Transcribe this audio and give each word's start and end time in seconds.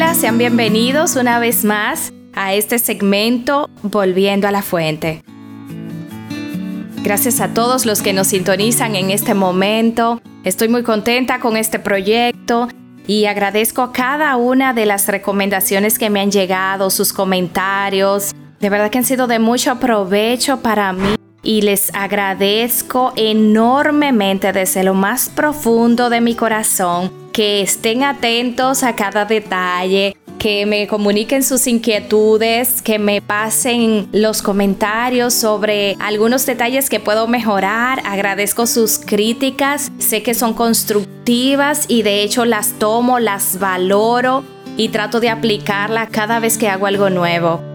Hola, 0.00 0.14
sean 0.14 0.38
bienvenidos 0.38 1.16
una 1.16 1.40
vez 1.40 1.64
más 1.64 2.12
a 2.32 2.54
este 2.54 2.78
segmento 2.78 3.68
Volviendo 3.82 4.46
a 4.46 4.52
la 4.52 4.62
Fuente. 4.62 5.24
Gracias 7.02 7.40
a 7.40 7.48
todos 7.52 7.84
los 7.84 8.00
que 8.00 8.12
nos 8.12 8.28
sintonizan 8.28 8.94
en 8.94 9.10
este 9.10 9.34
momento. 9.34 10.22
Estoy 10.44 10.68
muy 10.68 10.84
contenta 10.84 11.40
con 11.40 11.56
este 11.56 11.80
proyecto 11.80 12.68
y 13.08 13.24
agradezco 13.24 13.90
cada 13.92 14.36
una 14.36 14.72
de 14.72 14.86
las 14.86 15.08
recomendaciones 15.08 15.98
que 15.98 16.10
me 16.10 16.20
han 16.20 16.30
llegado, 16.30 16.90
sus 16.90 17.12
comentarios. 17.12 18.32
De 18.60 18.70
verdad 18.70 18.90
que 18.90 18.98
han 18.98 19.04
sido 19.04 19.26
de 19.26 19.40
mucho 19.40 19.80
provecho 19.80 20.60
para 20.60 20.92
mí 20.92 21.16
y 21.42 21.62
les 21.62 21.92
agradezco 21.92 23.12
enormemente 23.16 24.52
desde 24.52 24.84
lo 24.84 24.94
más 24.94 25.28
profundo 25.28 26.08
de 26.08 26.20
mi 26.20 26.36
corazón 26.36 27.27
que 27.38 27.62
estén 27.62 28.02
atentos 28.02 28.82
a 28.82 28.96
cada 28.96 29.24
detalle, 29.24 30.16
que 30.40 30.66
me 30.66 30.88
comuniquen 30.88 31.44
sus 31.44 31.68
inquietudes, 31.68 32.82
que 32.82 32.98
me 32.98 33.22
pasen 33.22 34.08
los 34.10 34.42
comentarios 34.42 35.34
sobre 35.34 35.94
algunos 36.00 36.44
detalles 36.46 36.90
que 36.90 36.98
puedo 36.98 37.28
mejorar. 37.28 38.02
Agradezco 38.04 38.66
sus 38.66 38.98
críticas, 38.98 39.92
sé 39.98 40.24
que 40.24 40.34
son 40.34 40.52
constructivas 40.52 41.84
y 41.86 42.02
de 42.02 42.24
hecho 42.24 42.44
las 42.44 42.72
tomo, 42.80 43.20
las 43.20 43.60
valoro 43.60 44.42
y 44.76 44.88
trato 44.88 45.20
de 45.20 45.30
aplicarla 45.30 46.08
cada 46.08 46.40
vez 46.40 46.58
que 46.58 46.68
hago 46.68 46.86
algo 46.86 47.08
nuevo. 47.08 47.67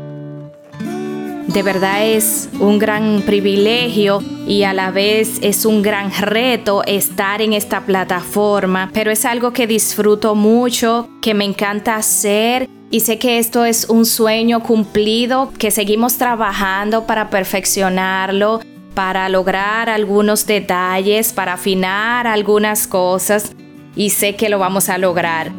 De 1.53 1.61
verdad 1.61 2.03
es 2.03 2.49
un 2.59 2.79
gran 2.79 3.21
privilegio 3.27 4.23
y 4.47 4.63
a 4.63 4.73
la 4.73 4.89
vez 4.89 5.37
es 5.43 5.65
un 5.65 5.83
gran 5.83 6.11
reto 6.11 6.83
estar 6.83 7.43
en 7.43 7.53
esta 7.53 7.81
plataforma, 7.81 8.89
pero 8.91 9.11
es 9.11 9.23
algo 9.23 9.53
que 9.53 9.67
disfruto 9.67 10.33
mucho, 10.33 11.07
que 11.21 11.35
me 11.35 11.45
encanta 11.45 11.95
hacer 11.95 12.67
y 12.89 13.01
sé 13.01 13.19
que 13.19 13.37
esto 13.37 13.65
es 13.65 13.87
un 13.87 14.07
sueño 14.07 14.63
cumplido, 14.63 15.53
que 15.59 15.69
seguimos 15.69 16.17
trabajando 16.17 17.05
para 17.05 17.29
perfeccionarlo, 17.29 18.61
para 18.95 19.29
lograr 19.29 19.91
algunos 19.91 20.47
detalles, 20.47 21.33
para 21.33 21.53
afinar 21.53 22.25
algunas 22.25 22.87
cosas 22.87 23.51
y 23.95 24.09
sé 24.09 24.35
que 24.35 24.49
lo 24.49 24.57
vamos 24.57 24.89
a 24.89 24.97
lograr. 24.97 25.51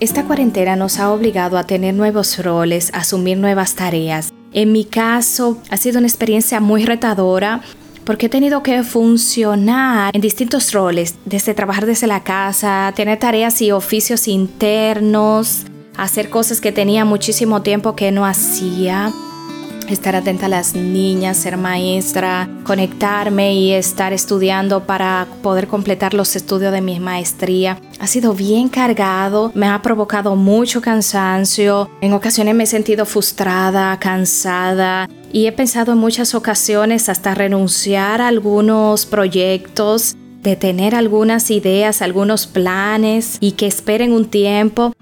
Esta 0.00 0.24
cuarentena 0.24 0.76
nos 0.76 1.00
ha 1.00 1.10
obligado 1.10 1.58
a 1.58 1.64
tener 1.64 1.92
nuevos 1.92 2.38
roles, 2.38 2.94
a 2.94 2.98
asumir 2.98 3.36
nuevas 3.36 3.74
tareas. 3.74 4.32
En 4.52 4.70
mi 4.70 4.84
caso, 4.84 5.58
ha 5.70 5.76
sido 5.76 5.98
una 5.98 6.06
experiencia 6.06 6.60
muy 6.60 6.84
retadora 6.84 7.62
porque 8.04 8.26
he 8.26 8.28
tenido 8.28 8.62
que 8.62 8.84
funcionar 8.84 10.14
en 10.14 10.20
distintos 10.20 10.72
roles, 10.72 11.16
desde 11.24 11.52
trabajar 11.52 11.84
desde 11.84 12.06
la 12.06 12.22
casa, 12.22 12.92
tener 12.94 13.18
tareas 13.18 13.60
y 13.60 13.72
oficios 13.72 14.28
internos, 14.28 15.64
hacer 15.96 16.30
cosas 16.30 16.60
que 16.60 16.70
tenía 16.70 17.04
muchísimo 17.04 17.62
tiempo 17.62 17.96
que 17.96 18.12
no 18.12 18.24
hacía 18.24 19.12
estar 19.88 20.16
atenta 20.16 20.46
a 20.46 20.48
las 20.48 20.74
niñas, 20.74 21.36
ser 21.36 21.56
maestra, 21.56 22.48
conectarme 22.64 23.54
y 23.54 23.72
estar 23.72 24.12
estudiando 24.12 24.84
para 24.84 25.26
poder 25.42 25.68
completar 25.68 26.14
los 26.14 26.36
estudios 26.36 26.72
de 26.72 26.80
mi 26.80 27.00
maestría. 27.00 27.78
Ha 27.98 28.06
sido 28.06 28.34
bien 28.34 28.68
cargado, 28.68 29.52
me 29.54 29.66
ha 29.66 29.80
provocado 29.82 30.36
mucho 30.36 30.80
cansancio, 30.80 31.90
en 32.00 32.12
ocasiones 32.12 32.54
me 32.54 32.64
he 32.64 32.66
sentido 32.66 33.06
frustrada, 33.06 33.98
cansada 33.98 35.08
y 35.32 35.46
he 35.46 35.52
pensado 35.52 35.92
en 35.92 35.98
muchas 35.98 36.34
ocasiones 36.34 37.08
hasta 37.08 37.34
renunciar 37.34 38.20
a 38.20 38.28
algunos 38.28 39.06
proyectos 39.06 40.16
de 40.42 40.56
tener 40.56 40.94
algunas 40.94 41.50
ideas, 41.50 42.00
algunos 42.00 42.46
planes 42.46 43.38
y 43.40 43.52
que 43.52 43.66
esperen 43.66 44.12
un 44.12 44.26
tiempo 44.26 44.94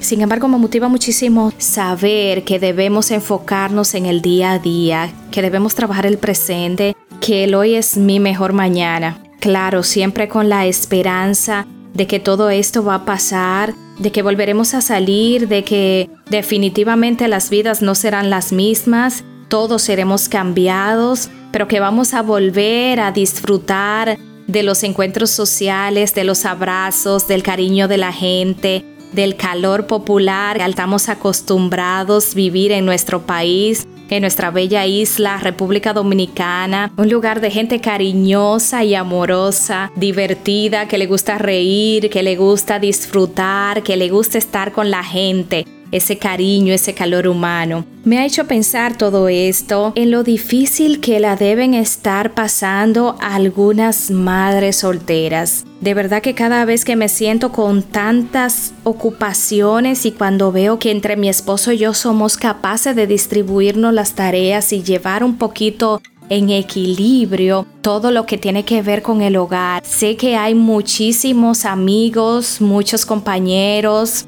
sin 0.00 0.20
embargo, 0.22 0.48
me 0.48 0.58
motiva 0.58 0.88
muchísimo 0.88 1.52
saber 1.58 2.44
que 2.44 2.58
debemos 2.58 3.10
enfocarnos 3.10 3.94
en 3.94 4.06
el 4.06 4.22
día 4.22 4.52
a 4.52 4.58
día, 4.58 5.12
que 5.30 5.42
debemos 5.42 5.74
trabajar 5.74 6.06
el 6.06 6.18
presente, 6.18 6.96
que 7.20 7.44
el 7.44 7.54
hoy 7.54 7.74
es 7.74 7.96
mi 7.96 8.20
mejor 8.20 8.52
mañana. 8.52 9.18
Claro, 9.40 9.82
siempre 9.82 10.28
con 10.28 10.48
la 10.48 10.66
esperanza 10.66 11.66
de 11.94 12.06
que 12.06 12.20
todo 12.20 12.50
esto 12.50 12.84
va 12.84 12.96
a 12.96 13.04
pasar, 13.04 13.74
de 13.98 14.12
que 14.12 14.22
volveremos 14.22 14.74
a 14.74 14.80
salir, 14.80 15.48
de 15.48 15.64
que 15.64 16.10
definitivamente 16.30 17.28
las 17.28 17.50
vidas 17.50 17.82
no 17.82 17.94
serán 17.94 18.30
las 18.30 18.52
mismas, 18.52 19.24
todos 19.48 19.82
seremos 19.82 20.28
cambiados, 20.28 21.30
pero 21.52 21.68
que 21.68 21.80
vamos 21.80 22.14
a 22.14 22.22
volver 22.22 23.00
a 23.00 23.12
disfrutar 23.12 24.18
de 24.46 24.62
los 24.62 24.82
encuentros 24.82 25.30
sociales, 25.30 26.14
de 26.14 26.24
los 26.24 26.44
abrazos, 26.44 27.28
del 27.28 27.42
cariño 27.42 27.88
de 27.88 27.98
la 27.98 28.12
gente, 28.12 28.84
del 29.12 29.36
calor 29.36 29.86
popular 29.86 30.60
al 30.60 30.70
estamos 30.70 31.08
acostumbrados 31.08 32.34
vivir 32.34 32.72
en 32.72 32.86
nuestro 32.86 33.22
país, 33.22 33.86
en 34.08 34.22
nuestra 34.22 34.50
bella 34.50 34.86
isla, 34.86 35.38
República 35.38 35.92
Dominicana, 35.92 36.92
un 36.96 37.08
lugar 37.08 37.40
de 37.40 37.50
gente 37.50 37.80
cariñosa 37.80 38.82
y 38.84 38.94
amorosa, 38.94 39.92
divertida, 39.96 40.88
que 40.88 40.98
le 40.98 41.06
gusta 41.06 41.38
reír, 41.38 42.10
que 42.10 42.22
le 42.22 42.36
gusta 42.36 42.78
disfrutar, 42.78 43.82
que 43.82 43.96
le 43.96 44.08
gusta 44.08 44.38
estar 44.38 44.72
con 44.72 44.90
la 44.90 45.04
gente 45.04 45.66
ese 45.90 46.18
cariño, 46.18 46.72
ese 46.72 46.94
calor 46.94 47.26
humano. 47.28 47.84
Me 48.04 48.18
ha 48.18 48.24
hecho 48.24 48.46
pensar 48.46 48.96
todo 48.96 49.28
esto 49.28 49.92
en 49.94 50.10
lo 50.10 50.22
difícil 50.22 51.00
que 51.00 51.20
la 51.20 51.36
deben 51.36 51.74
estar 51.74 52.34
pasando 52.34 53.16
algunas 53.20 54.10
madres 54.10 54.76
solteras. 54.76 55.64
De 55.80 55.94
verdad 55.94 56.22
que 56.22 56.34
cada 56.34 56.64
vez 56.64 56.84
que 56.84 56.96
me 56.96 57.08
siento 57.08 57.52
con 57.52 57.82
tantas 57.82 58.72
ocupaciones 58.84 60.06
y 60.06 60.12
cuando 60.12 60.52
veo 60.52 60.78
que 60.78 60.90
entre 60.90 61.16
mi 61.16 61.28
esposo 61.28 61.72
y 61.72 61.78
yo 61.78 61.94
somos 61.94 62.36
capaces 62.36 62.94
de 62.94 63.06
distribuirnos 63.06 63.94
las 63.94 64.14
tareas 64.14 64.72
y 64.72 64.82
llevar 64.82 65.24
un 65.24 65.38
poquito 65.38 66.02
en 66.30 66.48
equilibrio 66.50 67.66
todo 67.82 68.10
lo 68.10 68.24
que 68.24 68.38
tiene 68.38 68.64
que 68.64 68.82
ver 68.82 69.02
con 69.02 69.20
el 69.20 69.36
hogar. 69.36 69.84
Sé 69.84 70.16
que 70.16 70.36
hay 70.36 70.54
muchísimos 70.54 71.64
amigos, 71.64 72.60
muchos 72.60 73.04
compañeros, 73.04 74.26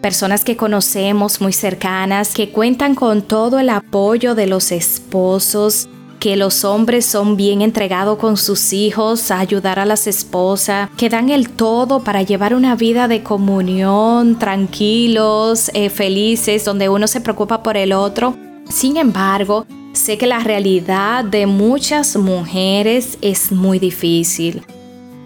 personas 0.00 0.44
que 0.44 0.56
conocemos 0.56 1.40
muy 1.40 1.52
cercanas, 1.52 2.34
que 2.34 2.50
cuentan 2.50 2.94
con 2.94 3.22
todo 3.22 3.58
el 3.58 3.70
apoyo 3.70 4.34
de 4.34 4.46
los 4.46 4.72
esposos, 4.72 5.88
que 6.18 6.36
los 6.36 6.64
hombres 6.64 7.06
son 7.06 7.36
bien 7.36 7.62
entregados 7.62 8.18
con 8.18 8.36
sus 8.36 8.72
hijos 8.72 9.30
a 9.30 9.38
ayudar 9.38 9.78
a 9.78 9.84
las 9.84 10.06
esposas, 10.06 10.90
que 10.96 11.08
dan 11.08 11.30
el 11.30 11.50
todo 11.50 12.02
para 12.02 12.22
llevar 12.22 12.54
una 12.54 12.74
vida 12.74 13.08
de 13.08 13.22
comunión, 13.22 14.38
tranquilos, 14.38 15.70
eh, 15.74 15.90
felices, 15.90 16.64
donde 16.64 16.88
uno 16.88 17.06
se 17.06 17.20
preocupa 17.20 17.62
por 17.62 17.76
el 17.76 17.92
otro. 17.92 18.36
Sin 18.68 18.96
embargo, 18.96 19.66
sé 19.92 20.18
que 20.18 20.26
la 20.26 20.40
realidad 20.40 21.24
de 21.24 21.46
muchas 21.46 22.16
mujeres 22.16 23.18
es 23.20 23.52
muy 23.52 23.78
difícil. 23.78 24.62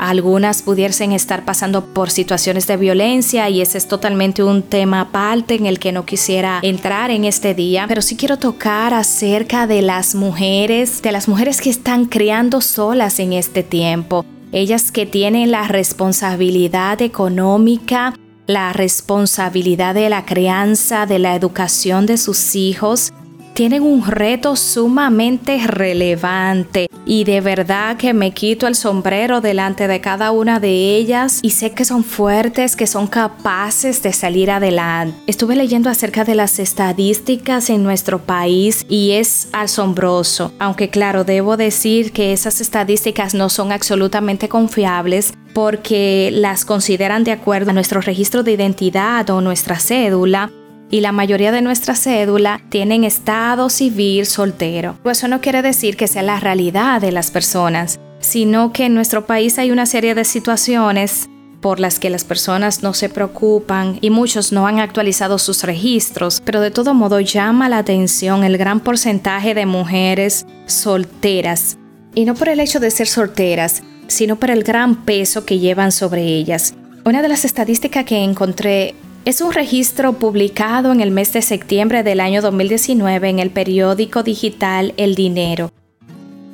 Algunas 0.03 0.63
pudiesen 0.63 1.13
estar 1.13 1.45
pasando 1.45 1.85
por 1.85 2.11
situaciones 2.11 2.67
de 2.67 2.77
violencia 2.77 3.49
y 3.49 3.61
ese 3.61 3.79
es 3.79 3.87
totalmente 3.87 4.43
un 4.43 4.65
tema 4.65 5.03
aparte 5.03 5.55
en 5.55 5.65
el 5.65 5.79
que 5.79 5.93
no 5.93 6.05
quisiera 6.05 6.59
entrar 6.63 7.13
en 7.13 7.25
este 7.25 7.55
día, 7.55 7.85
pero 7.87 8.03
sí 8.03 8.17
quiero 8.17 8.37
tocar 8.37 8.95
acerca 8.95 9.69
de 9.69 9.81
las 9.81 10.17
mujeres, 10.17 11.03
de 11.03 11.13
las 11.13 11.29
mujeres 11.29 11.61
que 11.61 11.71
están 11.71 12.07
criando 12.07 12.61
solas 12.61 13.21
en 13.21 13.33
este 13.33 13.63
tiempo. 13.63 14.27
Ellas 14.51 14.91
que 14.91 15.07
tienen 15.07 15.53
la 15.53 15.69
responsabilidad 15.69 17.01
económica, 17.01 18.13
la 18.49 18.73
responsabilidad 18.73 19.95
de 19.95 20.11
la 20.11 20.25
crianza, 20.25 21.07
de 21.07 21.21
la 21.21 21.37
educación 21.37 22.07
de 22.07 22.17
sus 22.17 22.57
hijos, 22.57 23.13
tienen 23.55 23.85
un 23.85 24.05
reto 24.05 24.57
sumamente 24.57 25.65
relevante 25.65 26.89
y 27.13 27.25
de 27.25 27.43
verdad 27.43 27.99
que 27.99 28.15
me 28.15 28.31
quito 28.31 28.67
el 28.67 28.75
sombrero 28.75 29.43
delante 29.43 29.87
de 29.87 30.01
cada 30.01 30.31
una 30.31 30.61
de 30.61 30.97
ellas 30.97 31.41
y 31.43 31.51
sé 31.51 31.73
que 31.73 31.85
son 31.85 32.05
fuertes, 32.05 32.75
que 32.75 32.87
son 32.87 33.07
capaces 33.07 34.03
de 34.03 34.15
salir 34.15 34.51
adelante. 34.51 35.15
Estuve 35.27 35.55
leyendo 35.55 35.91
acerca 35.91 36.25
de 36.25 36.35
las 36.35 36.59
estadísticas 36.59 37.69
en 37.69 37.83
nuestro 37.83 38.21
país 38.21 38.87
y 38.89 39.11
es 39.11 39.49
asombroso, 39.53 40.55
aunque 40.59 40.89
claro, 40.89 41.25
debo 41.25 41.59
decir 41.59 42.13
que 42.13 42.33
esas 42.33 42.63
estadísticas 42.63 43.35
no 43.35 43.51
son 43.51 43.73
absolutamente 43.73 44.49
confiables 44.49 45.35
porque 45.53 46.31
las 46.33 46.65
consideran 46.65 47.25
de 47.25 47.33
acuerdo 47.33 47.73
a 47.73 47.75
nuestro 47.75 48.01
registro 48.01 48.43
de 48.43 48.53
identidad 48.53 49.29
o 49.29 49.43
nuestra 49.43 49.79
cédula 49.79 50.51
y 50.93 51.01
la 51.01 51.11
mayoría 51.11 51.53
de 51.53 51.63
nuestra 51.63 51.97
cédula 51.97 52.61
tienen 52.69 53.03
estado 53.03 53.71
civil 53.71 54.27
soltero. 54.27 54.99
Pues 55.03 55.19
eso 55.19 55.27
no 55.27 55.41
quiere 55.41 55.63
decir 55.63 55.97
que 55.97 56.07
sea 56.07 56.23
la 56.23 56.39
realidad 56.39 57.01
de 57.01 57.13
las 57.13 57.31
personas, 57.31 57.99
sino 58.21 58.75
que 58.75 58.85
en 58.85 58.95
nuestro 58.95 59.25
país 59.25 59.59
hay 59.59 59.71
una 59.71 59.87
serie 59.87 60.15
de 60.15 60.27
situaciones 60.27 61.31
por 61.63 61.81
las 61.81 61.99
que 61.99 62.11
las 62.11 62.25
personas 62.25 62.83
no 62.83 62.93
se 62.93 63.09
preocupan 63.09 63.97
y 64.03 64.11
muchos 64.11 64.53
no 64.53 64.67
han 64.67 64.81
actualizado 64.81 65.39
sus 65.39 65.63
registros, 65.63 66.43
pero 66.45 66.61
de 66.61 66.71
todo 66.71 66.93
modo 66.93 67.21
llama 67.21 67.71
la 67.71 67.79
atención 67.79 68.45
el 68.45 68.59
gran 68.59 68.81
porcentaje 68.81 69.55
de 69.55 69.65
mujeres 69.65 70.45
solteras. 70.67 71.79
Y 72.15 72.27
no 72.27 72.35
por 72.35 72.51
el 72.51 72.61
hecho 72.61 72.81
de 72.81 72.91
ser 72.91 73.09
solteras, 73.09 73.83
sino 74.09 74.37
por 74.37 74.51
el 74.51 74.63
gran 74.63 75.07
peso 75.07 75.47
que 75.47 75.59
llevan 75.59 75.91
sobre 75.91 76.23
ellas. 76.23 76.75
Una 77.07 77.23
de 77.23 77.29
las 77.29 77.47
estadísticas 77.47 78.05
que 78.05 78.23
encontré 78.23 78.95
es 79.25 79.41
un 79.41 79.53
registro 79.53 80.15
publicado 80.15 80.91
en 80.91 81.01
el 81.01 81.13
mes 81.13 81.33
de 81.33 81.43
septiembre 81.43 82.03
del 82.03 82.19
año 82.19 82.43
2019 82.43 83.29
en 83.29 83.39
el 83.39 83.51
periódico 83.51 84.25
digital 84.25 84.95
El 84.97 85.15
Dinero. 85.15 85.71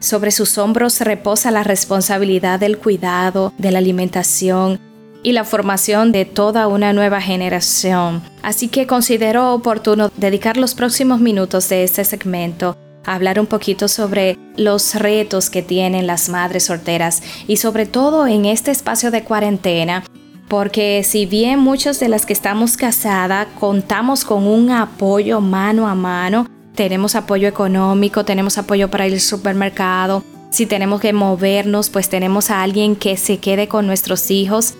Sobre 0.00 0.30
sus 0.30 0.56
hombros 0.58 1.00
reposa 1.00 1.50
la 1.50 1.62
responsabilidad 1.62 2.58
del 2.58 2.78
cuidado, 2.78 3.52
de 3.58 3.70
la 3.70 3.78
alimentación 3.78 4.80
y 5.22 5.32
la 5.32 5.44
formación 5.44 6.12
de 6.12 6.24
toda 6.24 6.66
una 6.68 6.92
nueva 6.92 7.20
generación. 7.20 8.22
Así 8.42 8.68
que 8.68 8.86
considero 8.86 9.52
oportuno 9.52 10.10
dedicar 10.16 10.56
los 10.56 10.74
próximos 10.74 11.20
minutos 11.20 11.68
de 11.68 11.84
este 11.84 12.04
segmento 12.04 12.76
a 13.04 13.14
hablar 13.14 13.38
un 13.38 13.46
poquito 13.46 13.88
sobre 13.88 14.38
los 14.56 14.94
retos 14.94 15.50
que 15.50 15.62
tienen 15.62 16.06
las 16.06 16.28
madres 16.28 16.64
solteras 16.64 17.22
y 17.46 17.56
sobre 17.56 17.86
todo 17.86 18.26
en 18.26 18.46
este 18.46 18.70
espacio 18.70 19.10
de 19.10 19.24
cuarentena 19.24 20.04
porque 20.50 21.04
si 21.04 21.26
bien 21.26 21.60
muchos 21.60 22.00
de 22.00 22.08
las 22.08 22.26
que 22.26 22.32
estamos 22.32 22.76
casadas 22.76 23.46
contamos 23.60 24.24
con 24.24 24.48
un 24.48 24.72
apoyo 24.72 25.40
mano 25.40 25.86
a 25.86 25.94
mano, 25.94 26.48
tenemos 26.74 27.14
apoyo 27.14 27.46
económico, 27.46 28.24
tenemos 28.24 28.58
apoyo 28.58 28.90
para 28.90 29.06
ir 29.06 29.12
al 29.12 29.20
supermercado, 29.20 30.24
si 30.50 30.66
tenemos 30.66 31.00
que 31.00 31.12
movernos, 31.12 31.88
pues 31.88 32.08
tenemos 32.08 32.50
a 32.50 32.62
alguien 32.62 32.96
que 32.96 33.16
se 33.16 33.38
quede 33.38 33.68
con 33.68 33.86
nuestros 33.86 34.28
hijos. 34.32 34.74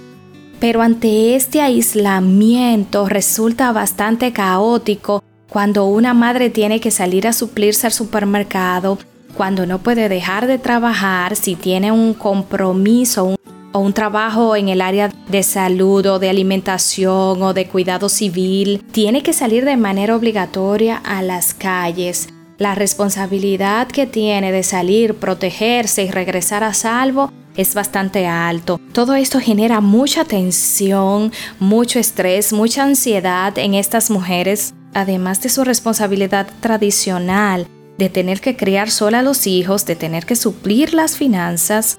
Pero 0.58 0.82
ante 0.82 1.36
este 1.36 1.60
aislamiento 1.60 3.08
resulta 3.08 3.70
bastante 3.70 4.32
caótico 4.32 5.22
cuando 5.48 5.84
una 5.86 6.14
madre 6.14 6.50
tiene 6.50 6.80
que 6.80 6.90
salir 6.90 7.28
a 7.28 7.32
suplirse 7.32 7.86
al 7.86 7.92
supermercado, 7.92 8.98
cuando 9.36 9.66
no 9.66 9.78
puede 9.78 10.08
dejar 10.08 10.48
de 10.48 10.58
trabajar, 10.58 11.36
si 11.36 11.54
tiene 11.54 11.92
un 11.92 12.12
compromiso, 12.14 13.24
un 13.24 13.36
o 13.72 13.78
un 13.80 13.92
trabajo 13.92 14.56
en 14.56 14.68
el 14.68 14.80
área 14.80 15.10
de 15.28 15.42
salud 15.42 16.06
o 16.06 16.18
de 16.18 16.30
alimentación 16.30 17.42
o 17.42 17.54
de 17.54 17.66
cuidado 17.66 18.08
civil, 18.08 18.82
tiene 18.92 19.22
que 19.22 19.32
salir 19.32 19.64
de 19.64 19.76
manera 19.76 20.16
obligatoria 20.16 20.96
a 20.96 21.22
las 21.22 21.54
calles. 21.54 22.28
La 22.58 22.74
responsabilidad 22.74 23.88
que 23.88 24.06
tiene 24.06 24.52
de 24.52 24.62
salir, 24.62 25.14
protegerse 25.14 26.04
y 26.04 26.10
regresar 26.10 26.62
a 26.62 26.74
salvo 26.74 27.32
es 27.56 27.74
bastante 27.74 28.26
alto. 28.26 28.80
Todo 28.92 29.14
esto 29.14 29.40
genera 29.40 29.80
mucha 29.80 30.24
tensión, 30.24 31.32
mucho 31.58 31.98
estrés, 31.98 32.52
mucha 32.52 32.84
ansiedad 32.84 33.56
en 33.58 33.74
estas 33.74 34.10
mujeres, 34.10 34.74
además 34.94 35.40
de 35.42 35.48
su 35.48 35.64
responsabilidad 35.64 36.48
tradicional 36.60 37.66
de 38.00 38.08
tener 38.08 38.40
que 38.40 38.56
criar 38.56 38.90
sola 38.90 39.18
a 39.18 39.22
los 39.22 39.46
hijos, 39.46 39.84
de 39.84 39.94
tener 39.94 40.24
que 40.24 40.34
suplir 40.34 40.94
las 40.94 41.18
finanzas, 41.18 41.98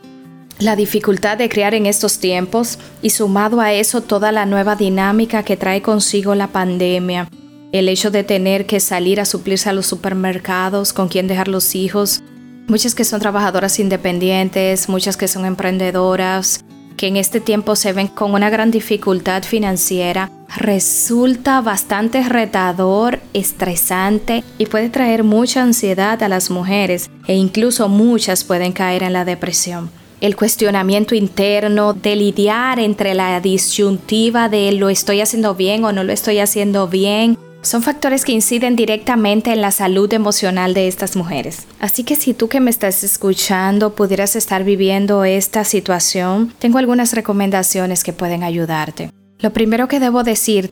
la 0.61 0.75
dificultad 0.75 1.37
de 1.37 1.49
criar 1.49 1.73
en 1.73 1.87
estos 1.87 2.19
tiempos 2.19 2.77
y 3.01 3.09
sumado 3.09 3.61
a 3.61 3.73
eso 3.73 4.01
toda 4.01 4.31
la 4.31 4.45
nueva 4.45 4.75
dinámica 4.75 5.43
que 5.43 5.57
trae 5.57 5.81
consigo 5.81 6.35
la 6.35 6.47
pandemia, 6.47 7.27
el 7.71 7.89
hecho 7.89 8.11
de 8.11 8.23
tener 8.23 8.67
que 8.67 8.79
salir 8.79 9.19
a 9.19 9.25
suplirse 9.25 9.69
a 9.69 9.73
los 9.73 9.87
supermercados, 9.87 10.93
con 10.93 11.07
quién 11.07 11.27
dejar 11.27 11.47
los 11.47 11.73
hijos, 11.73 12.21
muchas 12.67 12.93
que 12.93 13.05
son 13.05 13.19
trabajadoras 13.19 13.79
independientes, 13.79 14.87
muchas 14.87 15.17
que 15.17 15.27
son 15.27 15.45
emprendedoras, 15.45 16.63
que 16.95 17.07
en 17.07 17.17
este 17.17 17.39
tiempo 17.39 17.75
se 17.75 17.93
ven 17.93 18.07
con 18.07 18.33
una 18.35 18.51
gran 18.51 18.69
dificultad 18.69 19.41
financiera, 19.41 20.29
resulta 20.55 21.61
bastante 21.61 22.21
retador, 22.23 23.19
estresante 23.33 24.43
y 24.59 24.67
puede 24.67 24.89
traer 24.89 25.23
mucha 25.23 25.63
ansiedad 25.63 26.21
a 26.21 26.29
las 26.29 26.51
mujeres 26.51 27.09
e 27.25 27.33
incluso 27.33 27.89
muchas 27.89 28.43
pueden 28.43 28.73
caer 28.73 29.01
en 29.01 29.13
la 29.13 29.25
depresión 29.25 29.89
el 30.21 30.35
cuestionamiento 30.35 31.15
interno, 31.15 31.93
de 31.93 32.15
lidiar 32.15 32.79
entre 32.79 33.15
la 33.15 33.41
disyuntiva 33.41 34.49
de 34.49 34.71
lo 34.71 34.89
estoy 34.89 35.19
haciendo 35.19 35.55
bien 35.55 35.83
o 35.83 35.91
no 35.91 36.03
lo 36.03 36.13
estoy 36.13 36.37
haciendo 36.37 36.87
bien, 36.87 37.37
son 37.63 37.81
factores 37.81 38.23
que 38.23 38.31
inciden 38.31 38.75
directamente 38.75 39.51
en 39.51 39.61
la 39.61 39.71
salud 39.71 40.11
emocional 40.13 40.73
de 40.73 40.87
estas 40.87 41.15
mujeres. 41.15 41.65
Así 41.79 42.03
que 42.03 42.15
si 42.15 42.33
tú 42.33 42.49
que 42.49 42.59
me 42.59 42.69
estás 42.69 43.03
escuchando 43.03 43.93
pudieras 43.95 44.35
estar 44.35 44.63
viviendo 44.63 45.25
esta 45.25 45.63
situación, 45.63 46.53
tengo 46.59 46.77
algunas 46.77 47.13
recomendaciones 47.13 48.03
que 48.03 48.13
pueden 48.13 48.43
ayudarte. 48.43 49.11
Lo 49.39 49.51
primero 49.53 49.87
que 49.87 49.99
debo 49.99 50.23
decir 50.23 50.71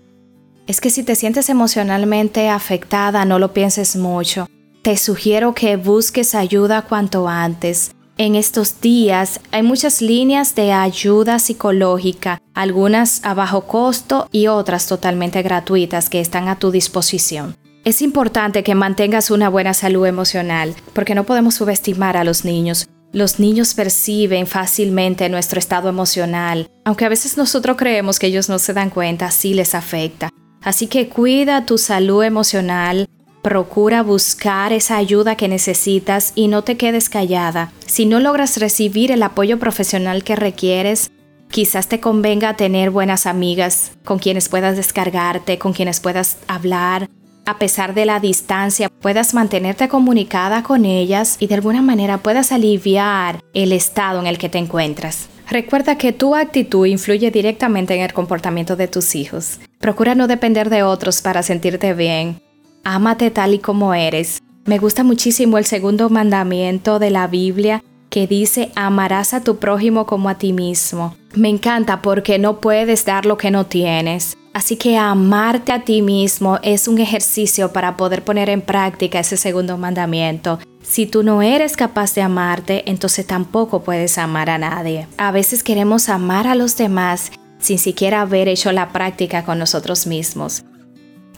es 0.68 0.80
que 0.80 0.92
si 0.92 1.04
te 1.04 1.16
sientes 1.16 1.50
emocionalmente 1.50 2.50
afectada, 2.50 3.25
no 3.25 3.40
lo 3.40 3.51
pienses 3.54 3.96
mucho. 3.96 4.48
Te 4.84 4.96
sugiero 4.96 5.54
que 5.56 5.75
busques 5.75 6.36
ayuda 6.36 6.84
cuanto 6.84 7.28
antes 7.28 7.92
en 8.19 8.36
estos 8.36 8.81
días 8.81 9.39
hay 9.51 9.63
muchas 9.63 10.01
líneas 10.01 10.54
de 10.54 10.74
ayuda 10.74 11.39
psicológica, 11.39 12.42
algunas 12.54 13.24
a 13.24 13.33
bajo 13.33 13.62
costo 13.62 14.27
y 14.33 14.48
otras 14.48 14.88
totalmente 14.88 15.42
gratuitas 15.42 16.10
que 16.10 16.19
están 16.19 16.50
a 16.50 16.60
tu 16.60 16.69
disposición. 16.69 17.56
Es 17.86 18.01
importante 18.01 18.62
que 18.62 18.75
mantengas 18.75 19.31
una 19.31 19.48
buena 19.48 19.74
salud 19.74 20.06
emocional 20.06 20.75
porque 20.92 21.16
no 21.16 21.24
podemos 21.24 21.56
subestimar 21.56 22.18
a 22.18 22.25
los 22.25 22.44
niños. 22.44 22.89
Los 23.13 23.39
niños 23.39 23.74
perciben 23.74 24.48
fácilmente 24.48 25.30
nuestro 25.30 25.57
estado 25.57 25.88
emocional, 25.88 26.69
aunque 26.83 27.06
a 27.06 27.10
veces 27.10 27.38
nosotros 27.38 27.77
creemos 27.77 28.19
que 28.19 28.27
ellos 28.27 28.50
no 28.50 28.60
se 28.60 28.74
dan 28.74 28.89
cuenta, 28.89 29.31
sí 29.31 29.54
les 29.54 29.74
afecta. 29.74 30.30
Así 30.62 30.88
que 30.88 31.07
cuida 31.07 31.65
tu 31.65 31.77
salud 31.77 32.24
emocional, 32.24 33.07
Procura 33.41 34.03
buscar 34.03 34.74
esa 34.74 34.97
ayuda 34.97 35.36
que 35.38 35.47
necesitas 35.47 36.33
y 36.36 36.50
no 36.50 36.63
te 36.63 36.75
quedes 36.75 37.07
callada. 37.07 37.72
Si 37.86 38.05
no 38.05 38.19
logras 38.19 38.58
recibir 38.58 39.12
el 39.12 39.24
apoyo 39.24 39.60
profesional 39.60 40.25
que 40.25 40.36
requieres, 40.36 41.10
quizás 41.50 41.88
te 41.88 42.01
convenga 42.01 42.58
tener 42.58 42.89
buenas 42.89 43.25
amigas 43.25 43.91
con 44.03 44.19
quienes 44.19 44.50
puedas 44.50 44.75
descargarte, 44.75 45.58
con 45.58 45.72
quienes 45.72 46.01
puedas 46.01 46.38
hablar. 46.48 47.10
A 47.46 47.58
pesar 47.58 47.93
de 47.93 48.05
la 48.05 48.19
distancia, 48.19 48.89
puedas 48.89 49.34
mantenerte 49.34 49.88
comunicada 49.88 50.62
con 50.62 50.84
ellas 50.84 51.38
y 51.39 51.48
de 51.48 51.55
alguna 51.55 51.81
manera 51.81 52.17
puedas 52.17 52.51
aliviar 52.51 53.39
el 53.53 53.72
estado 53.72 54.19
en 54.19 54.27
el 54.27 54.38
que 54.38 54.50
te 54.50 54.58
encuentras. 54.58 55.29
Recuerda 55.50 55.98
que 55.98 56.12
tu 56.12 56.36
actitud 56.36 56.86
influye 56.86 57.31
directamente 57.31 57.96
en 57.96 58.01
el 58.01 58.13
comportamiento 58.13 58.75
de 58.75 58.89
tus 58.89 59.15
hijos. 59.15 59.60
Procura 59.79 60.13
no 60.13 60.27
depender 60.27 60.69
de 60.69 60.84
otros 60.84 61.22
para 61.22 61.41
sentirte 61.41 61.93
bien. 61.93 62.39
Ámate 62.83 63.31
tal 63.31 63.53
y 63.53 63.59
como 63.59 63.93
eres. 63.93 64.41
Me 64.65 64.77
gusta 64.77 65.03
muchísimo 65.03 65.57
el 65.57 65.65
segundo 65.65 66.09
mandamiento 66.09 67.00
de 67.00 67.09
la 67.09 67.27
Biblia 67.27 67.83
que 68.09 68.27
dice 68.27 68.71
amarás 68.75 69.33
a 69.33 69.43
tu 69.43 69.57
prójimo 69.57 70.05
como 70.05 70.29
a 70.29 70.38
ti 70.38 70.53
mismo. 70.53 71.15
Me 71.36 71.50
encanta 71.50 72.01
porque 72.01 72.39
no 72.39 72.59
puedes 72.59 73.05
dar 73.05 73.25
lo 73.25 73.38
que 73.38 73.51
no 73.51 73.65
tienes. 73.65 74.36
Así 74.53 74.77
que 74.77 74.98
amarte 74.98 75.71
a 75.71 75.83
ti 75.83 76.01
mismo 76.01 76.57
es 76.63 76.88
un 76.88 77.00
ejercicio 77.00 77.71
para 77.71 77.98
poder 77.98 78.24
poner 78.24 78.50
en 78.50 78.62
práctica 78.62 79.19
ese 79.19 79.38
segundo 79.38 79.77
mandamiento. 79.77 80.59
Si 80.81 81.05
tú 81.05 81.24
no 81.24 81.41
eres 81.41 81.77
capaz 81.77 82.15
de 82.15 82.24
amarte, 82.24 82.89
entonces 82.89 83.27
tampoco 83.27 83.83
puedes 83.83 84.17
amar 84.17 84.50
a 84.50 84.57
nadie. 84.57 85.07
A 85.17 85.31
veces 85.31 85.63
queremos 85.63 86.09
amar 86.09 86.48
a 86.48 86.55
los 86.55 86.77
demás 86.77 87.31
sin 87.59 87.77
siquiera 87.77 88.21
haber 88.21 88.48
hecho 88.48 88.71
la 88.71 88.89
práctica 88.89 89.43
con 89.43 89.59
nosotros 89.59 90.07
mismos 90.07 90.63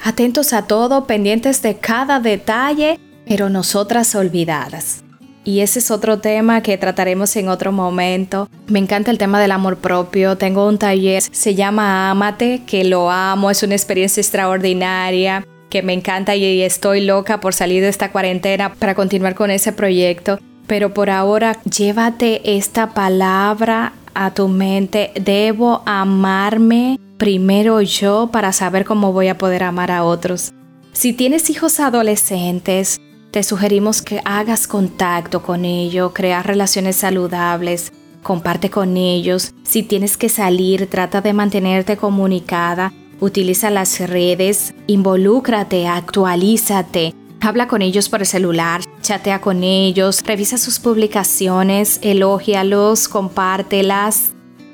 atentos 0.04 0.54
a 0.54 0.64
todo, 0.64 1.06
pendientes 1.06 1.62
de 1.62 1.78
cada 1.78 2.20
detalle, 2.20 3.00
pero 3.26 3.50
nosotras 3.50 4.16
olvidadas. 4.16 5.04
Y 5.44 5.62
ese 5.62 5.80
es 5.80 5.90
otro 5.90 6.20
tema 6.20 6.62
que 6.62 6.78
trataremos 6.78 7.36
en 7.36 7.50
otro 7.50 7.72
momento. 7.72 8.48
Me 8.68 8.80
encanta 8.80 9.10
el 9.10 9.18
tema 9.18 9.40
del 9.42 9.52
amor 9.52 9.78
propio. 9.78 10.38
Tengo 10.38 10.68
un 10.68 10.78
taller, 10.78 11.24
se 11.24 11.56
llama 11.56 12.12
Amate, 12.12 12.62
que 12.68 12.84
lo 12.84 13.10
amo, 13.10 13.50
es 13.50 13.64
una 13.64 13.74
experiencia 13.74 14.22
extraordinaria, 14.22 15.46
que 15.70 15.82
me 15.82 15.94
encanta 15.94 16.36
y 16.36 16.62
estoy 16.62 17.02
loca 17.02 17.40
por 17.40 17.56
salir 17.56 17.82
de 17.82 17.90
esta 17.90 18.12
cuarentena 18.12 18.74
para 18.76 18.94
continuar 18.94 19.34
con 19.34 19.50
ese 19.50 19.72
proyecto. 19.72 20.40
Pero 20.68 20.94
por 20.94 21.10
ahora, 21.10 21.60
llévate 21.64 22.56
esta 22.56 22.94
palabra 22.94 23.94
a 24.14 24.34
tu 24.34 24.48
mente. 24.48 25.12
Debo 25.16 25.84
amarme 25.86 27.00
primero 27.18 27.82
yo 27.82 28.30
para 28.32 28.52
saber 28.52 28.86
cómo 28.86 29.14
voy 29.14 29.28
a 29.28 29.38
poder 29.38 29.64
amar 29.64 29.92
a 29.92 30.04
otros. 30.04 30.52
Si 30.94 31.14
tienes 31.14 31.50
hijos 31.50 31.80
adolescentes, 31.80 33.00
te 33.32 33.44
sugerimos 33.44 34.02
que 34.02 34.22
hagas 34.26 34.68
contacto 34.68 35.42
con 35.42 35.64
ellos, 35.64 36.12
crear 36.14 36.46
relaciones 36.46 36.98
saludables, 36.98 37.94
comparte 38.24 38.70
con 38.70 38.98
ellos. 38.98 39.54
Si 39.64 39.84
tienes 39.84 40.18
que 40.18 40.30
salir, 40.30 40.88
trata 40.88 41.22
de 41.22 41.34
mantenerte 41.34 41.96
comunicada, 41.96 42.92
utiliza 43.22 43.70
las 43.70 44.00
redes, 44.00 44.74
involúcrate, 44.88 45.88
actualízate. 45.88 47.14
Habla 47.44 47.68
con 47.68 47.82
ellos 47.82 48.08
por 48.08 48.20
el 48.20 48.28
celular, 48.28 48.82
chatea 49.02 49.42
con 49.42 49.64
ellos, 49.64 50.22
revisa 50.24 50.60
sus 50.60 50.78
publicaciones, 50.78 52.00
elógialos, 52.04 53.08
compártelas. 53.08 54.34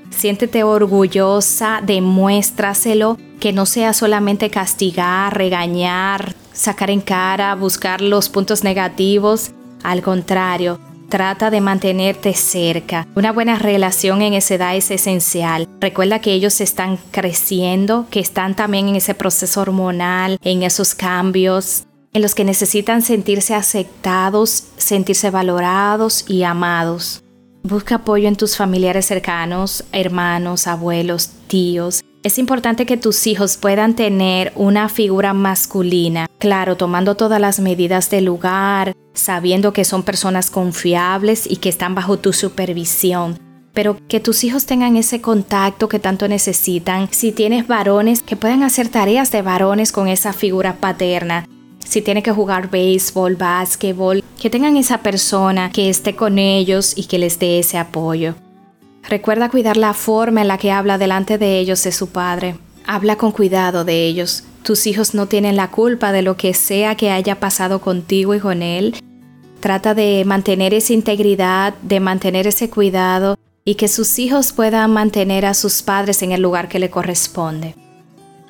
Siéntete 0.09 0.63
orgullosa, 0.63 1.81
demuéstraselo, 1.81 3.17
que 3.39 3.53
no 3.53 3.65
sea 3.65 3.93
solamente 3.93 4.49
castigar, 4.49 5.37
regañar, 5.37 6.35
sacar 6.51 6.89
en 6.89 6.99
cara, 6.99 7.55
buscar 7.55 8.01
los 8.01 8.27
puntos 8.27 8.65
negativos. 8.65 9.51
Al 9.83 10.01
contrario, 10.01 10.77
trata 11.07 11.49
de 11.49 11.61
mantenerte 11.61 12.33
cerca. 12.33 13.07
Una 13.15 13.31
buena 13.31 13.57
relación 13.57 14.21
en 14.21 14.33
esa 14.33 14.55
edad 14.55 14.75
es 14.75 14.91
esencial. 14.91 15.69
Recuerda 15.79 16.19
que 16.19 16.33
ellos 16.33 16.59
están 16.59 16.99
creciendo, 17.11 18.07
que 18.11 18.19
están 18.19 18.57
también 18.57 18.89
en 18.89 18.97
ese 18.97 19.13
proceso 19.13 19.61
hormonal, 19.61 20.37
en 20.41 20.63
esos 20.63 20.95
cambios, 20.95 21.87
en 22.17 22.23
los 22.23 22.33
que 22.33 22.43
necesitan 22.43 23.03
sentirse 23.03 23.53
aceptados, 23.53 24.63
sentirse 24.77 25.29
valorados 25.29 26.25
y 26.27 26.41
amados. 26.41 27.21
Busca 27.61 27.95
apoyo 27.95 28.27
en 28.27 28.35
tus 28.35 28.57
familiares 28.57 29.05
cercanos, 29.05 29.83
hermanos, 29.91 30.65
abuelos, 30.65 31.29
tíos. 31.45 32.03
Es 32.23 32.39
importante 32.39 32.87
que 32.87 32.97
tus 32.97 33.27
hijos 33.27 33.57
puedan 33.57 33.95
tener 33.95 34.51
una 34.55 34.89
figura 34.89 35.33
masculina, 35.33 36.25
claro, 36.39 36.75
tomando 36.75 37.13
todas 37.13 37.39
las 37.39 37.59
medidas 37.59 38.09
del 38.09 38.25
lugar, 38.25 38.93
sabiendo 39.13 39.71
que 39.71 39.85
son 39.85 40.01
personas 40.01 40.49
confiables 40.49 41.45
y 41.47 41.57
que 41.57 41.69
están 41.69 41.93
bajo 41.93 42.17
tu 42.17 42.33
supervisión. 42.33 43.37
Pero 43.73 43.95
que 44.07 44.19
tus 44.19 44.43
hijos 44.43 44.65
tengan 44.65 44.97
ese 44.97 45.21
contacto 45.21 45.87
que 45.87 45.99
tanto 45.99 46.27
necesitan. 46.27 47.09
Si 47.11 47.31
tienes 47.31 47.67
varones, 47.67 48.23
que 48.23 48.35
puedan 48.35 48.63
hacer 48.63 48.89
tareas 48.89 49.29
de 49.29 49.43
varones 49.43 49.91
con 49.91 50.07
esa 50.07 50.33
figura 50.33 50.77
paterna 50.77 51.47
si 51.87 52.01
tiene 52.01 52.21
que 52.21 52.31
jugar 52.31 52.69
béisbol, 52.69 53.35
básquetbol, 53.35 54.23
que 54.39 54.49
tengan 54.49 54.77
esa 54.77 54.99
persona 54.99 55.71
que 55.71 55.89
esté 55.89 56.15
con 56.15 56.37
ellos 56.37 56.93
y 56.95 57.05
que 57.05 57.17
les 57.17 57.39
dé 57.39 57.59
ese 57.59 57.77
apoyo. 57.77 58.35
Recuerda 59.09 59.49
cuidar 59.49 59.77
la 59.77 59.93
forma 59.93 60.41
en 60.41 60.49
la 60.49 60.57
que 60.57 60.71
habla 60.71 60.97
delante 60.97 61.37
de 61.37 61.59
ellos 61.59 61.83
de 61.83 61.91
su 61.91 62.09
padre. 62.09 62.55
Habla 62.85 63.15
con 63.15 63.31
cuidado 63.31 63.85
de 63.85 64.05
ellos. 64.05 64.43
Tus 64.63 64.85
hijos 64.85 65.13
no 65.13 65.27
tienen 65.27 65.55
la 65.55 65.71
culpa 65.71 66.11
de 66.11 66.21
lo 66.21 66.35
que 66.35 66.53
sea 66.53 66.95
que 66.95 67.11
haya 67.11 67.39
pasado 67.39 67.79
contigo 67.79 68.35
y 68.35 68.39
con 68.39 68.61
él. 68.61 68.95
Trata 69.61 69.93
de 69.93 70.23
mantener 70.25 70.73
esa 70.73 70.93
integridad, 70.93 71.73
de 71.81 71.99
mantener 71.99 72.47
ese 72.47 72.69
cuidado 72.69 73.37
y 73.63 73.75
que 73.75 73.87
sus 73.87 74.19
hijos 74.19 74.51
puedan 74.51 74.91
mantener 74.91 75.45
a 75.45 75.53
sus 75.53 75.81
padres 75.81 76.21
en 76.21 76.33
el 76.33 76.41
lugar 76.41 76.67
que 76.67 76.79
le 76.79 76.89
corresponde. 76.89 77.75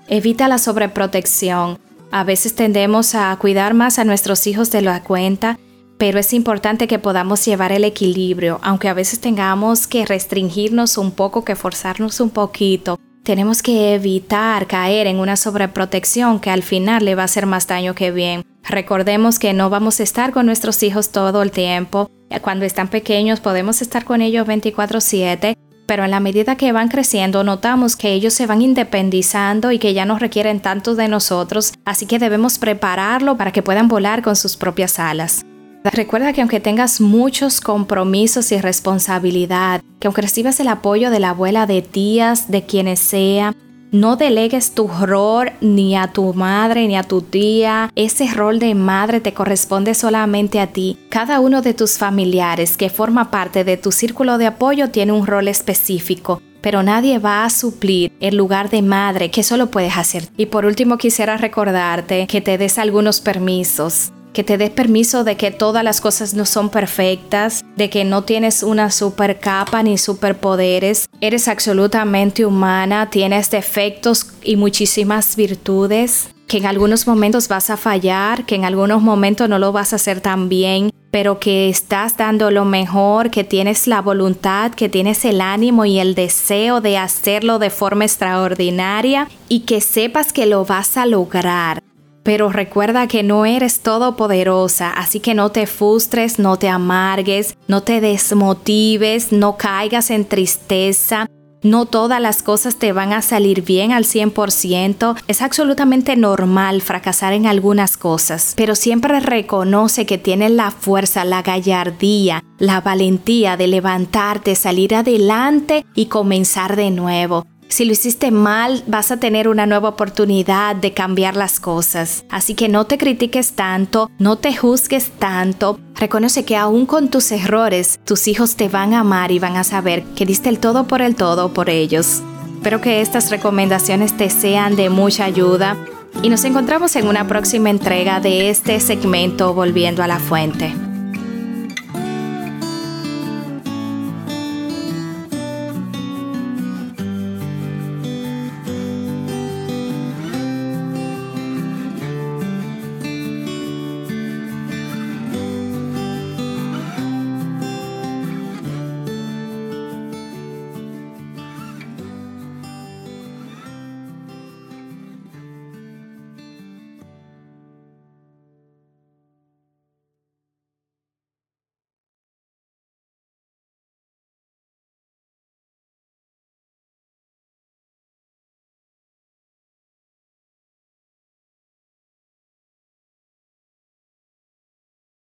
Evita 0.07 0.47
la 0.47 0.57
sobreprotección. 0.57 1.79
A 2.11 2.23
veces 2.23 2.55
tendemos 2.55 3.15
a 3.15 3.35
cuidar 3.37 3.73
más 3.73 3.99
a 3.99 4.05
nuestros 4.05 4.47
hijos 4.47 4.71
de 4.71 4.81
la 4.81 5.03
cuenta, 5.03 5.59
pero 5.97 6.19
es 6.19 6.31
importante 6.33 6.87
que 6.87 6.99
podamos 6.99 7.43
llevar 7.45 7.71
el 7.71 7.83
equilibrio, 7.83 8.59
aunque 8.63 8.87
a 8.87 8.93
veces 8.93 9.19
tengamos 9.19 9.87
que 9.87 10.05
restringirnos 10.05 10.97
un 10.97 11.11
poco, 11.11 11.43
que 11.43 11.55
forzarnos 11.55 12.19
un 12.19 12.29
poquito. 12.29 12.99
Tenemos 13.23 13.61
que 13.61 13.95
evitar 13.95 14.67
caer 14.67 15.05
en 15.07 15.19
una 15.19 15.35
sobreprotección 15.35 16.39
que 16.39 16.49
al 16.49 16.63
final 16.63 17.03
le 17.03 17.15
va 17.15 17.23
a 17.23 17.25
hacer 17.25 17.45
más 17.45 17.67
daño 17.67 17.93
que 17.93 18.11
bien. 18.11 18.45
Recordemos 18.63 19.37
que 19.37 19.53
no 19.53 19.69
vamos 19.69 19.99
a 19.99 20.03
estar 20.03 20.31
con 20.31 20.45
nuestros 20.45 20.81
hijos 20.83 21.09
todo 21.09 21.41
el 21.41 21.51
tiempo. 21.51 22.09
Cuando 22.41 22.63
están 22.63 22.89
pequeños 22.89 23.41
podemos 23.41 23.81
estar 23.81 24.05
con 24.05 24.21
ellos 24.21 24.47
24/7 24.47 25.57
pero 25.87 26.05
en 26.05 26.11
la 26.11 26.19
medida 26.19 26.57
que 26.57 26.71
van 26.71 26.89
creciendo 26.89 27.43
notamos 27.43 27.95
que 27.95 28.11
ellos 28.11 28.33
se 28.33 28.45
van 28.45 28.61
independizando 28.61 29.71
y 29.71 29.79
que 29.79 29.95
ya 29.95 30.05
no 30.05 30.19
requieren 30.19 30.59
tanto 30.59 30.93
de 30.93 31.07
nosotros, 31.07 31.73
así 31.85 32.05
que 32.05 32.19
debemos 32.19 32.59
prepararlo 32.59 33.37
para 33.37 33.51
que 33.51 33.63
puedan 33.63 33.87
volar 33.87 34.21
con 34.21 34.35
sus 34.35 34.57
propias 34.57 34.99
alas. 34.99 35.43
Recuerda 35.83 36.33
que 36.33 36.41
aunque 36.41 36.59
tengas 36.59 36.99
muchos 36.99 37.61
compromisos 37.61 38.51
y 38.51 38.59
responsabilidad, 38.59 39.81
que 39.99 40.07
aunque 40.07 40.21
recibas 40.21 40.59
el 40.59 40.67
apoyo 40.67 41.09
de 41.09 41.19
la 41.19 41.29
abuela, 41.29 41.65
de 41.65 41.81
tías, 41.81 42.51
de 42.51 42.65
quienes 42.65 42.99
sea, 42.99 43.53
no 43.91 44.15
delegues 44.15 44.73
tu 44.73 44.87
rol 44.87 45.51
ni 45.61 45.95
a 45.95 46.07
tu 46.07 46.33
madre 46.33 46.87
ni 46.87 46.97
a 46.97 47.03
tu 47.03 47.21
tía. 47.21 47.91
Ese 47.95 48.27
rol 48.33 48.59
de 48.59 48.75
madre 48.75 49.19
te 49.19 49.33
corresponde 49.33 49.93
solamente 49.93 50.59
a 50.59 50.67
ti. 50.67 50.97
Cada 51.09 51.39
uno 51.39 51.61
de 51.61 51.73
tus 51.73 51.97
familiares 51.97 52.77
que 52.77 52.89
forma 52.89 53.31
parte 53.31 53.63
de 53.63 53.77
tu 53.77 53.91
círculo 53.91 54.37
de 54.37 54.47
apoyo 54.47 54.89
tiene 54.89 55.11
un 55.13 55.27
rol 55.27 55.47
específico 55.47 56.41
pero 56.59 56.83
nadie 56.83 57.17
va 57.17 57.45
a 57.45 57.49
suplir 57.49 58.11
el 58.19 58.35
lugar 58.35 58.69
de 58.69 58.81
madre 58.81 59.31
que 59.31 59.41
solo 59.43 59.67
puedes 59.67 59.95
hacer. 59.95 60.27
Y 60.35 60.47
por 60.47 60.65
último 60.65 60.97
quisiera 60.97 61.37
recordarte 61.37 62.27
que 62.27 62.41
te 62.41 62.57
des 62.57 62.77
algunos 62.77 63.21
permisos 63.21 64.11
que 64.37 64.43
te 64.43 64.59
des 64.59 64.69
permiso 64.69 65.23
de 65.23 65.35
que 65.35 65.49
todas 65.49 65.83
las 65.83 65.99
cosas 65.99 66.35
no 66.35 66.45
son 66.45 66.69
perfectas, 66.69 67.65
de 67.75 67.89
que 67.89 68.03
no 68.03 68.23
tienes 68.23 68.61
una 68.61 68.91
super 68.91 69.39
capa 69.39 69.81
ni 69.81 69.97
superpoderes, 69.97 71.09
eres 71.21 71.47
absolutamente 71.47 72.45
humana, 72.45 73.09
tienes 73.09 73.49
defectos 73.49 74.33
y 74.43 74.55
muchísimas 74.55 75.35
virtudes, 75.35 76.29
que 76.45 76.59
en 76.59 76.67
algunos 76.67 77.07
momentos 77.07 77.47
vas 77.47 77.71
a 77.71 77.77
fallar, 77.77 78.45
que 78.45 78.53
en 78.53 78.65
algunos 78.65 79.01
momentos 79.01 79.49
no 79.49 79.57
lo 79.57 79.71
vas 79.71 79.93
a 79.93 79.95
hacer 79.95 80.21
tan 80.21 80.49
bien, 80.49 80.91
pero 81.09 81.39
que 81.39 81.67
estás 81.67 82.15
dando 82.15 82.51
lo 82.51 82.63
mejor, 82.63 83.31
que 83.31 83.43
tienes 83.43 83.87
la 83.87 84.03
voluntad, 84.03 84.71
que 84.71 84.87
tienes 84.87 85.25
el 85.25 85.41
ánimo 85.41 85.83
y 85.85 85.97
el 85.97 86.13
deseo 86.13 86.79
de 86.79 86.99
hacerlo 86.99 87.57
de 87.57 87.71
forma 87.71 88.05
extraordinaria 88.05 89.29
y 89.49 89.61
que 89.61 89.81
sepas 89.81 90.31
que 90.31 90.45
lo 90.45 90.63
vas 90.63 90.95
a 90.95 91.07
lograr 91.07 91.81
pero 92.27 92.49
recuerda 92.49 93.07
que 93.07 93.23
no 93.23 93.45
eres 93.45 93.79
todopoderosa, 93.79 94.89
así 94.89 95.21
que 95.21 95.33
no 95.33 95.53
te 95.53 95.65
frustres, 95.65 96.39
no 96.39 96.57
te 96.57 96.67
amargues, 96.67 97.55
no 97.69 97.83
te 97.83 98.01
desmotives, 98.01 99.31
no 99.31 99.55
caigas 99.55 100.11
en 100.11 100.25
tristeza. 100.25 101.27
No 101.63 101.85
todas 101.85 102.19
las 102.19 102.43
cosas 102.43 102.75
te 102.75 102.91
van 102.91 103.13
a 103.13 103.21
salir 103.21 103.61
bien 103.63 103.93
al 103.93 104.03
100%. 104.03 105.15
Es 105.29 105.41
absolutamente 105.41 106.17
normal 106.17 106.81
fracasar 106.81 107.31
en 107.31 107.47
algunas 107.47 107.95
cosas, 107.95 108.53
pero 108.57 108.75
siempre 108.75 109.21
reconoce 109.21 110.05
que 110.05 110.17
tienes 110.17 110.51
la 110.51 110.71
fuerza, 110.71 111.23
la 111.23 111.41
gallardía, 111.41 112.43
la 112.59 112.81
valentía 112.81 113.55
de 113.55 113.67
levantarte, 113.67 114.55
salir 114.55 114.95
adelante 114.95 115.85
y 115.95 116.07
comenzar 116.07 116.75
de 116.75 116.91
nuevo. 116.91 117.45
Si 117.69 117.85
lo 117.85 117.91
hiciste 117.91 118.31
mal, 118.31 118.83
vas 118.87 119.11
a 119.11 119.17
tener 119.17 119.47
una 119.47 119.65
nueva 119.65 119.89
oportunidad 119.89 120.75
de 120.75 120.93
cambiar 120.93 121.35
las 121.35 121.59
cosas. 121.59 122.23
Así 122.29 122.55
que 122.55 122.69
no 122.69 122.85
te 122.85 122.97
critiques 122.97 123.53
tanto, 123.53 124.09
no 124.19 124.37
te 124.37 124.55
juzgues 124.55 125.11
tanto. 125.19 125.79
Reconoce 125.95 126.45
que 126.45 126.55
aún 126.55 126.85
con 126.85 127.09
tus 127.09 127.31
errores, 127.31 127.99
tus 128.05 128.27
hijos 128.27 128.55
te 128.55 128.69
van 128.69 128.93
a 128.93 129.01
amar 129.01 129.31
y 129.31 129.39
van 129.39 129.57
a 129.57 129.63
saber 129.63 130.03
que 130.15 130.25
diste 130.25 130.49
el 130.49 130.59
todo 130.59 130.87
por 130.87 131.01
el 131.01 131.15
todo 131.15 131.53
por 131.53 131.69
ellos. 131.69 132.21
Espero 132.55 132.81
que 132.81 133.01
estas 133.01 133.29
recomendaciones 133.29 134.15
te 134.15 134.29
sean 134.29 134.75
de 134.75 134.89
mucha 134.89 135.25
ayuda 135.25 135.77
y 136.23 136.29
nos 136.29 136.43
encontramos 136.45 136.95
en 136.95 137.07
una 137.07 137.27
próxima 137.27 137.69
entrega 137.69 138.19
de 138.19 138.49
este 138.49 138.79
segmento 138.79 139.53
Volviendo 139.53 140.03
a 140.03 140.07
la 140.07 140.19
Fuente. 140.19 140.86